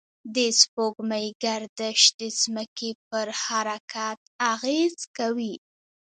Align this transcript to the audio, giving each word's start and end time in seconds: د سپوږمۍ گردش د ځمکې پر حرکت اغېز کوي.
د 0.35 0.37
سپوږمۍ 0.59 1.27
گردش 1.43 2.01
د 2.19 2.21
ځمکې 2.41 2.91
پر 3.09 3.27
حرکت 3.43 4.19
اغېز 4.53 4.95
کوي. 5.17 5.53